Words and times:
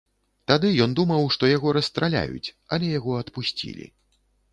Тады 0.51 0.69
ён 0.85 0.95
думаў, 0.99 1.27
што 1.35 1.49
яго 1.49 1.73
расстраляюць, 1.77 2.53
але 2.79 2.89
яго 2.95 3.11
адпусцілі. 3.25 3.85